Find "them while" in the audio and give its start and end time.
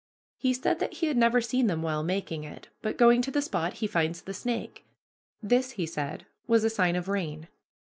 1.67-2.01